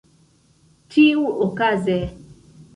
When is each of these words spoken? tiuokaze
tiuokaze 0.89 1.97